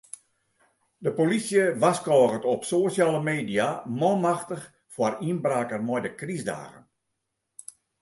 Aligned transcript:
De 1.05 1.11
polysje 1.19 1.63
warskôget 1.83 2.47
op 2.53 2.65
sosjale 2.71 3.21
media 3.31 3.67
manmachtich 3.99 4.65
foar 4.93 5.13
ynbraken 5.29 5.81
mei 5.87 6.01
de 6.05 6.11
krystdagen. 6.19 6.83